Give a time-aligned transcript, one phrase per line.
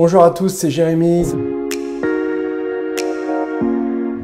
[0.00, 1.24] Bonjour à tous, c'est Jérémy.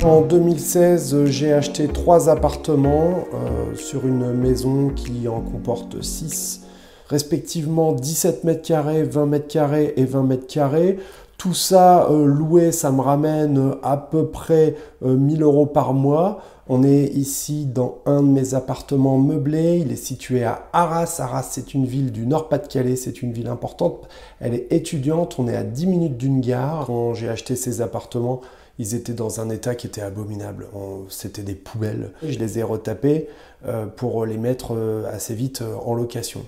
[0.05, 6.61] En 2016, j'ai acheté trois appartements euh, sur une maison qui en comporte 6,
[7.09, 11.01] respectivement 17 mètres carrés, 20 mètres carrés et 20 mètres carrés.
[11.45, 16.41] Tout ça euh, loué, ça me ramène à peu près 1000 euh, euros par mois.
[16.71, 19.77] On est ici dans un de mes appartements meublés.
[19.77, 21.17] Il est situé à Arras.
[21.19, 22.97] Arras, c'est une ville du Nord-Pas-de-Calais.
[22.97, 24.09] C'est une ville importante.
[24.41, 25.39] Elle est étudiante.
[25.39, 26.87] On est à 10 minutes d'une gare.
[26.87, 28.41] Quand j'ai acheté ces appartements,
[28.79, 30.69] ils étaient dans un état qui était abominable.
[31.11, 32.13] C'était des poubelles.
[32.23, 33.29] Je les ai retapés
[33.67, 36.41] euh, pour les mettre euh, assez vite euh, en location.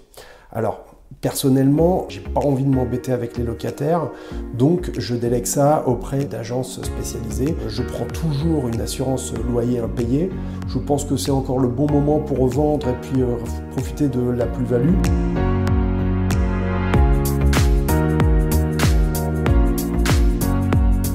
[0.52, 4.10] Alors, Personnellement, j'ai pas envie de m'embêter avec les locataires,
[4.54, 7.56] donc je délègue ça auprès d'agences spécialisées.
[7.68, 10.30] Je prends toujours une assurance loyer impayé.
[10.68, 13.36] Je pense que c'est encore le bon moment pour revendre et puis euh,
[13.72, 14.94] profiter de la plus-value.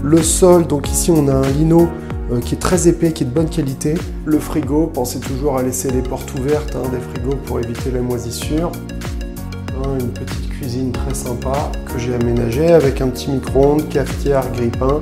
[0.04, 1.87] Le sol, donc ici on a un lino
[2.32, 3.93] euh, qui est très épais, qui est de bonne qualité.
[4.26, 8.02] Le frigo, pensez toujours à laisser les portes ouvertes hein, des frigos pour éviter la
[8.02, 8.71] moisissure
[10.02, 15.02] une petite cuisine très sympa que j'ai aménagée avec un petit micro-ondes, cafetière, grille-pain.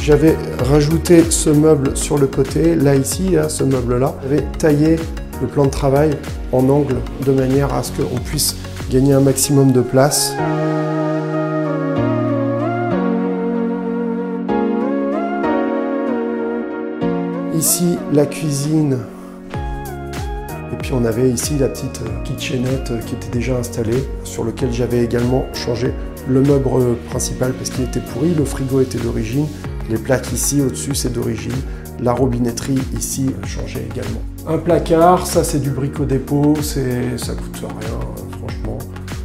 [0.00, 0.36] J'avais
[0.70, 4.14] rajouté ce meuble sur le côté, là ici, ce meuble-là.
[4.22, 4.96] J'avais taillé
[5.40, 6.10] le plan de travail
[6.52, 8.56] en angle de manière à ce qu'on puisse
[8.90, 10.32] gagner un maximum de place.
[17.56, 18.98] Ici, la cuisine
[20.84, 24.70] puis on avait ici la petite euh, kitchenette euh, qui était déjà installée, sur lequel
[24.70, 25.94] j'avais également changé
[26.28, 29.46] le meuble euh, principal parce qu'il était pourri, le frigo était d'origine,
[29.88, 31.56] les plaques ici au-dessus c'est d'origine,
[32.02, 34.20] la robinetterie ici a changé également.
[34.46, 38.76] Un placard, ça c'est du brico dépôt, ça coûte rien franchement.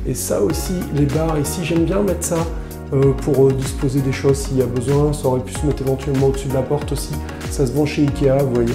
[0.07, 2.37] Et ça aussi, les barres ici, j'aime bien mettre ça
[3.21, 5.11] pour disposer des choses s'il y a besoin.
[5.11, 7.11] Ça aurait pu se mettre éventuellement au-dessus de la porte aussi.
[7.51, 8.73] Ça se vend chez Ikea, vous voyez.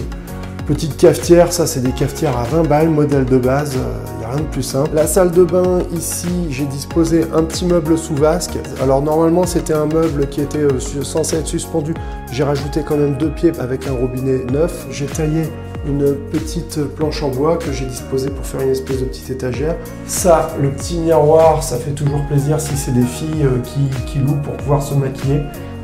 [0.67, 4.25] Petite cafetière, ça c'est des cafetières à 20 balles, modèle de base, il euh, n'y
[4.25, 4.93] a rien de plus simple.
[4.95, 8.57] La salle de bain, ici, j'ai disposé un petit meuble sous vasque.
[8.83, 11.93] Alors normalement c'était un meuble qui était euh, censé être suspendu.
[12.33, 14.87] J'ai rajouté quand même deux pieds avec un robinet neuf.
[14.91, 15.43] J'ai taillé
[15.87, 19.77] une petite planche en bois que j'ai disposée pour faire une espèce de petite étagère.
[20.07, 24.19] Ça, le petit miroir, ça fait toujours plaisir si c'est des filles euh, qui, qui
[24.19, 25.43] louent pour pouvoir se maquiller.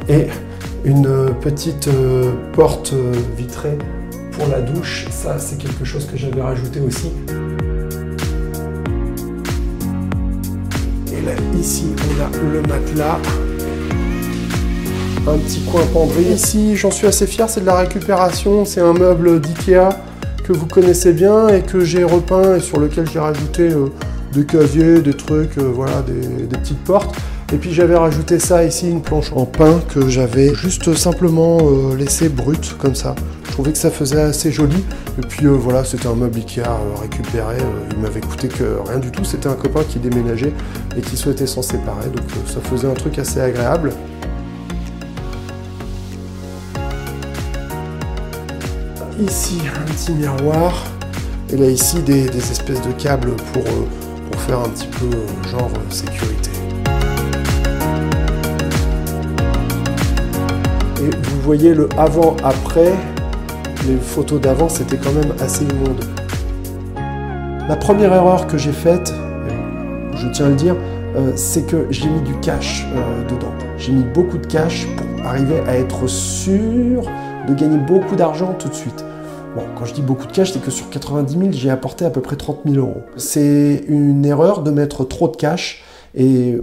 [0.09, 0.29] Et
[0.87, 1.91] une petite
[2.55, 2.95] porte
[3.37, 3.77] vitrée
[4.49, 7.11] la douche, ça c'est quelque chose que j'avais rajouté aussi.
[11.13, 13.19] Et là, ici, on a le matelas.
[15.27, 16.23] Un petit coin pendré.
[16.23, 18.65] Ici, j'en suis assez fier, c'est de la récupération.
[18.65, 19.91] C'est un meuble d'Ikea
[20.45, 23.87] que vous connaissez bien et que j'ai repeint et sur lequel j'ai rajouté euh,
[24.33, 27.15] des casiers, des trucs, euh, voilà, des, petites portes.
[27.53, 31.97] Et puis j'avais rajouté ça ici, une planche en pin que j'avais juste simplement euh,
[31.97, 33.15] laissé brute comme ça.
[33.51, 34.85] Je trouvais que ça faisait assez joli.
[35.19, 37.57] Et puis euh, voilà, c'était un meuble Ikea euh, récupéré.
[37.91, 39.25] il m'avait coûté que rien du tout.
[39.25, 40.53] C'était un copain qui déménageait
[40.97, 42.09] et qui souhaitait s'en séparer.
[42.11, 43.93] Donc ça faisait un truc assez agréable.
[49.21, 50.85] Ici, un petit miroir.
[51.53, 55.11] Et là ici, des, espèces de câbles pour, pour faire un petit peu
[55.49, 56.51] genre sécurité.
[61.03, 62.95] Et vous voyez le avant-après,
[63.87, 66.05] les photos d'avant, c'était quand même assez immonde.
[67.69, 69.13] La première erreur que j'ai faite,
[70.15, 70.77] je tiens à le dire,
[71.17, 73.53] euh, c'est que j'ai mis du cash euh, dedans.
[73.79, 77.03] J'ai mis beaucoup de cash pour arriver à être sûr
[77.49, 79.05] de gagner beaucoup d'argent tout de suite.
[79.57, 82.11] Bon, quand je dis beaucoup de cash, c'est que sur 90 000, j'ai apporté à
[82.11, 83.03] peu près 30 000 euros.
[83.17, 85.83] C'est une erreur de mettre trop de cash
[86.15, 86.59] et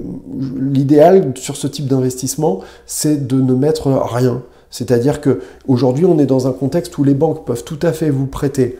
[0.59, 4.41] l'idéal sur ce type d'investissement, c'est de ne mettre rien.
[4.69, 8.09] C'est-à-dire que aujourd'hui, on est dans un contexte où les banques peuvent tout à fait
[8.09, 8.77] vous prêter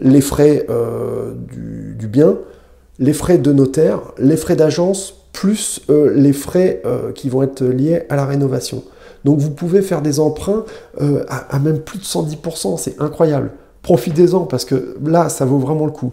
[0.00, 1.32] les frais euh,
[1.96, 2.36] du, bien,
[2.98, 7.64] les frais de notaire, les frais d'agence, plus euh, les frais euh, qui vont être
[7.64, 8.84] liés à la rénovation.
[9.24, 10.64] Donc vous pouvez faire des emprunts
[11.28, 13.50] à, à, même plus de 110%, c'est incroyable.
[13.82, 16.12] Profitez-en parce que là, ça vaut vraiment le coup.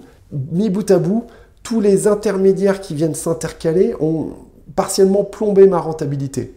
[0.52, 1.24] Mis bout à bout,
[1.64, 4.32] tous les intermédiaires qui viennent s'intercaler ont
[4.76, 6.57] partiellement plombé ma rentabilité.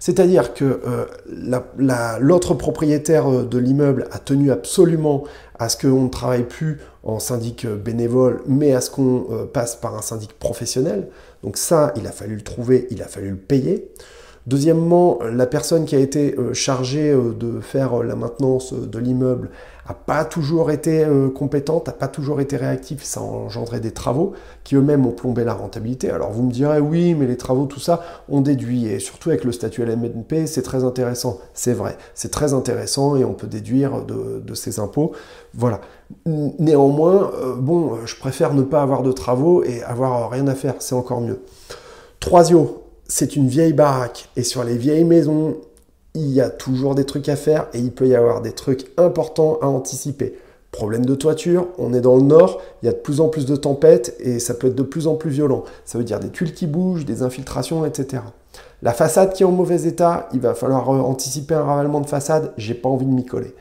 [0.00, 5.24] C'est-à-dire que euh, l'autre propriétaire euh, de l'immeuble a tenu absolument
[5.58, 9.76] à ce qu'on ne travaille plus en syndic euh, bénévole, mais à ce qu'on passe
[9.76, 11.08] par un syndic professionnel.
[11.44, 13.90] Donc ça, il a fallu le trouver, il a fallu le payer.
[14.46, 19.50] Deuxièmement, la personne qui a été chargée de faire la maintenance de l'immeuble
[19.94, 24.32] pas toujours été compétente, n'a pas toujours été réactive, ça a des travaux
[24.64, 26.10] qui eux-mêmes ont plombé la rentabilité.
[26.10, 29.44] Alors vous me direz, oui, mais les travaux, tout ça, on déduit, et surtout avec
[29.44, 31.38] le statut LMNP, c'est très intéressant.
[31.54, 35.12] C'est vrai, c'est très intéressant et on peut déduire de, ces impôts.
[35.54, 35.80] Voilà.
[36.26, 40.94] Néanmoins, bon, je préfère ne pas avoir de travaux et avoir rien à faire, c'est
[40.94, 41.40] encore mieux.
[42.18, 45.56] Troisio, c'est une vieille baraque et sur les vieilles maisons,
[46.14, 48.90] il y a toujours des trucs à faire et il peut y avoir des trucs
[48.96, 50.36] importants à anticiper.
[50.72, 53.44] Problème de toiture, on est dans le nord, il y a de plus en plus
[53.44, 55.64] de tempêtes et ça peut être de plus en plus violent.
[55.84, 58.22] Ça veut dire des tuiles qui bougent, des infiltrations, etc.
[58.82, 62.06] La façade qui est en mauvais état, il va falloir euh, anticiper un ravalement de
[62.06, 63.54] façade, j'ai pas envie de m'y coller.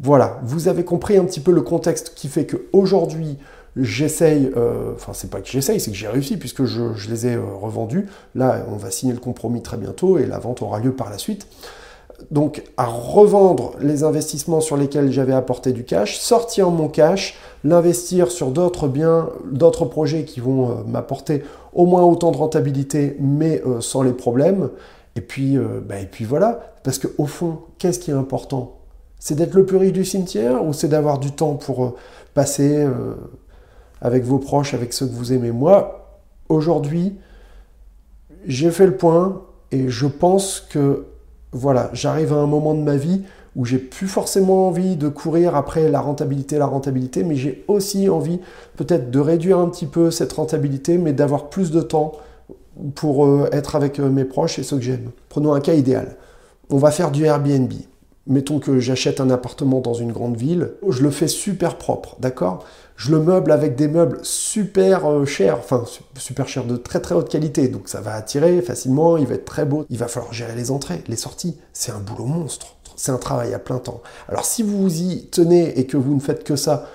[0.00, 3.36] Voilà, vous avez compris un petit peu le contexte qui fait qu'aujourd'hui,
[3.80, 7.34] J'essaye, euh, enfin c'est pas que j'essaye, c'est que j'ai réussi puisque je, les ai
[7.34, 8.08] euh, revendus.
[8.34, 11.18] Là, on va signer le compromis très bientôt et la vente aura lieu par la
[11.18, 11.46] suite.
[12.32, 18.32] Donc à revendre les investissements sur lesquels j'avais apporté du cash, sortir mon cash, l'investir
[18.32, 23.62] sur d'autres biens, d'autres projets qui vont euh, m'apporter au moins autant de rentabilité, mais
[23.78, 24.70] sans les problèmes.
[25.14, 28.78] Et puis, bah, et puis voilà, parce qu'au fond, qu'est-ce qui est important?
[29.20, 31.94] C'est d'être le riche du cimetière ou c'est d'avoir du temps pour
[32.34, 32.84] passer
[34.00, 35.50] avec vos proches, avec ceux que vous aimez.
[35.50, 36.18] Moi,
[36.48, 37.16] aujourd'hui,
[38.46, 39.42] j'ai fait le point
[39.72, 41.06] et je pense que
[41.52, 43.22] voilà, j'arrive à un moment de ma vie
[43.56, 48.08] où j'ai plus forcément envie de courir après la rentabilité, la rentabilité, mais j'ai aussi
[48.08, 48.40] envie
[48.76, 52.12] peut-être de réduire un petit peu cette rentabilité, mais d'avoir plus de temps
[52.94, 55.10] pour euh, être avec euh, mes proches et ceux que j'aime.
[55.28, 56.16] Prenons un cas idéal.
[56.70, 57.72] On va faire du Airbnb.
[58.28, 62.64] Mettons que j'achète un appartement dans une grande ville, je le fais super propre, d'accord?
[62.96, 65.84] Je le meuble avec des meubles super euh, chers, enfin
[66.18, 69.44] super chers de très très haute qualité, donc ça va attirer facilement, il va être
[69.46, 69.86] très beau.
[69.88, 73.54] Il va falloir gérer les entrées, les sorties, c'est un boulot monstre, c'est un travail
[73.54, 74.02] à plein temps.
[74.28, 76.86] Alors si vous y tenez et que vous ne faites que ça,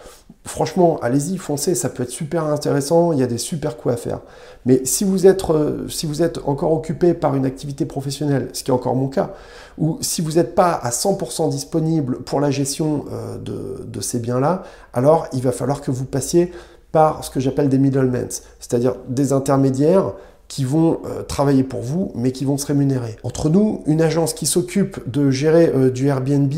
[0.46, 3.98] franchement, allez-y, foncez, ça peut être super intéressant, il y a des super coups à
[3.98, 4.20] faire.
[4.66, 8.64] Mais si vous êtes, euh, si vous êtes encore occupé par une activité professionnelle, ce
[8.64, 9.32] qui est encore mon cas,
[9.78, 14.64] ou si vous n'êtes pas à 100% disponible pour la gestion euh, de, ces biens-là,
[14.94, 16.52] alors il va falloir que vous passiez
[16.92, 18.28] par ce que j'appelle des middlemen,
[18.60, 20.12] c'est-à-dire des intermédiaires
[20.50, 23.16] qui vont euh, travailler pour vous, mais qui vont se rémunérer.
[23.24, 26.54] Entre nous, une agence qui s'occupe de gérer du Airbnb,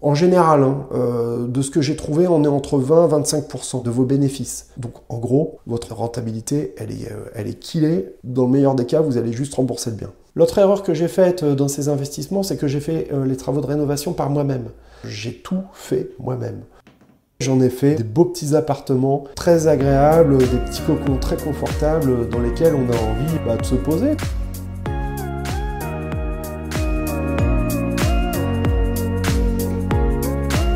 [0.00, 3.82] en général, hein, euh, de ce que j'ai trouvé, on est entre 20 et 25%
[3.82, 4.68] de vos bénéfices.
[4.76, 8.14] Donc en gros, votre rentabilité, elle est, euh, est killée.
[8.24, 10.10] Dans le meilleur des cas, vous allez juste rembourser le bien.
[10.34, 13.60] L'autre erreur que j'ai faite euh, dans ces investissements, c'est que j'ai fait les travaux
[13.60, 14.68] de rénovation par moi-même.
[15.04, 16.62] J'ai tout fait moi-même.
[17.40, 22.38] J'en ai fait des beaux petits appartements très agréables, des petits cocons très confortables dans
[22.38, 24.16] lesquels on a envie bah, de se poser.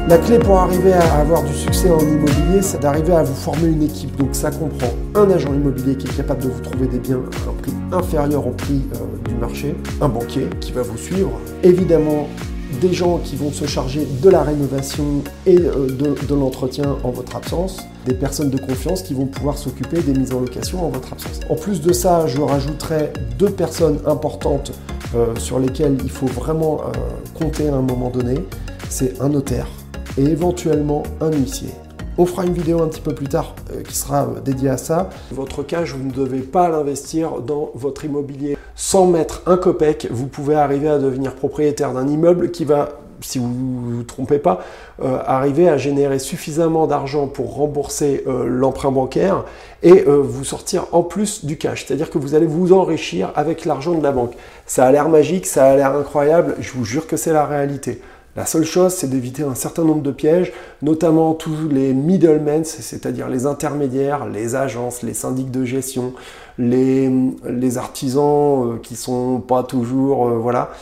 [0.07, 3.69] La clé pour arriver à avoir du succès en immobilier, c'est d'arriver à vous former
[3.69, 4.15] une équipe.
[4.17, 7.49] Donc ça comprend un agent immobilier qui est capable de vous trouver des biens à
[7.49, 11.31] un prix inférieur au prix euh, du marché, un banquier qui va vous suivre,
[11.63, 12.29] évidemment
[12.83, 17.35] des gens qui vont se charger de la rénovation et euh, de, l'entretien en votre
[17.35, 21.15] absence, des personnes de confiance qui vont pouvoir s'occuper des mises en location en votre
[21.15, 21.41] absence.
[21.49, 24.73] En plus de ça, je rajouterai deux personnes importantes
[25.15, 26.83] euh, sur lesquelles il faut vraiment
[27.33, 28.35] compter à un moment donné.
[28.91, 29.67] C'est un notaire
[30.19, 31.71] et éventuellement un huissier.
[32.17, 34.77] On fera une vidéo un petit peu plus tard euh, qui sera euh, dédiée à
[34.77, 35.11] ça.
[35.33, 38.57] Votre cash, vous ne devez pas l'investir dans votre immobilier.
[38.77, 43.41] Sans mettre un copec, vous pouvez arriver à devenir propriétaire d'un immeuble qui va, si
[43.41, 44.61] vous ne vous trompez pas,
[45.03, 49.45] euh, arriver à générer suffisamment d'argent pour rembourser l'emprunt bancaire
[49.83, 51.85] et vous sortir en plus du cash.
[51.85, 54.35] C'est-à-dire que vous allez vous enrichir avec l'argent de la banque.
[54.67, 58.01] Ça a l'air magique, ça a l'air incroyable, je vous jure que c'est la réalité.
[58.37, 63.29] La seule chose, c'est d'éviter un certain nombre de pièges, notamment tous les middlemen, c'est-à-dire
[63.29, 66.15] les intermédiaires, les agences, les syndics de gestion,
[66.59, 70.73] les, artisans euh, qui sont pas toujours, euh, voilà,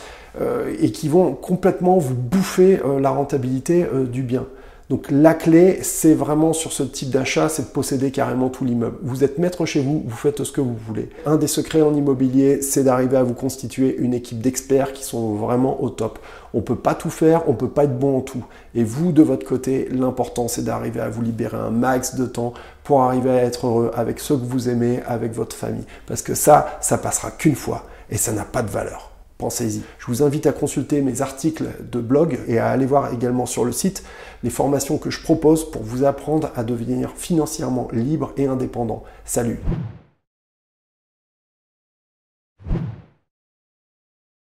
[0.41, 4.45] euh, et qui vont complètement vous bouffer la rentabilité du bien.
[4.93, 8.97] Donc la clé, c'est vraiment sur ce type d'achat, c'est de posséder carrément tout l'immeuble.
[9.01, 11.09] Vous êtes maître chez vous, vous faites ce que vous voulez.
[11.25, 15.33] Un des secrets en immobilier, c'est d'arriver à vous constituer une équipe d'experts qui sont
[15.33, 16.19] vraiment au top.
[16.53, 18.45] On ne peut pas tout faire, on ne peut pas être bon en tout.
[18.75, 22.53] Et vous, de votre côté, l'important, c'est d'arriver à vous libérer un max de temps
[22.83, 25.85] pour arriver à être heureux avec ceux que vous aimez, avec votre famille.
[26.05, 29.12] Parce que ça, ça passera qu'une fois et ça n'a pas de valeur.
[29.49, 33.65] Je vous invite à consulter mes articles de blog et à aller voir également sur
[33.65, 34.03] le site
[34.43, 39.03] les formations que je propose pour vous apprendre à devenir financièrement libre et indépendant.
[39.25, 39.59] Salut